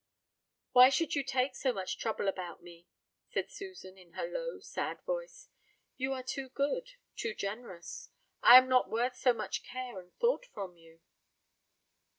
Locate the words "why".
0.71-0.89